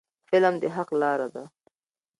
فلم 0.29 0.55
د 0.61 0.63
حق 0.75 0.89
لاره 1.01 1.27
ښيي 1.33 1.45